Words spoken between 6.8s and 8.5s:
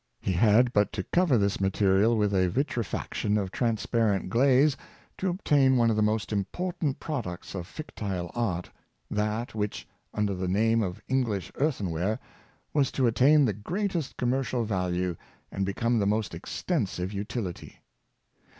ant products of fictile